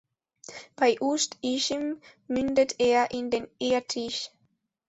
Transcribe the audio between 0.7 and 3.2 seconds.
Bei Ust-Ischim mündet er